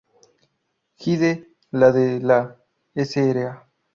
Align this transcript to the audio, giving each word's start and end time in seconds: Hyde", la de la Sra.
Hyde", 1.03 1.29
la 1.69 1.91
de 1.91 2.19
la 2.19 2.39
Sra. 2.95 3.55